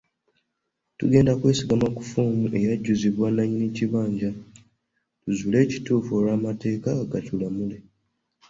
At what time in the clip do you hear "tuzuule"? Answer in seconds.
5.21-5.57